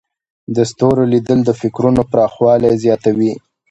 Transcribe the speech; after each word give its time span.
د 0.55 0.57
ستورو 0.71 1.03
لیدل 1.13 1.39
د 1.45 1.49
فکرونو 1.61 2.01
پراخوالی 2.11 2.73
زیاتوي. 2.83 3.33